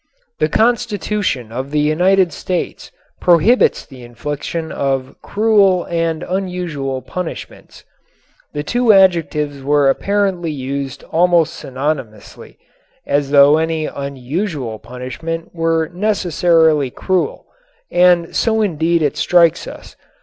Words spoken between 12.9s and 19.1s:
as though any "unusual" punishment were necessarily "cruel," and so indeed